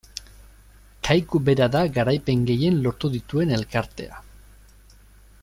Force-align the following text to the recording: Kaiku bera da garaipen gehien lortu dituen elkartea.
Kaiku 1.07 1.41
bera 1.49 1.67
da 1.75 1.83
garaipen 1.99 2.47
gehien 2.49 2.81
lortu 2.87 3.13
dituen 3.19 3.55
elkartea. 3.61 4.21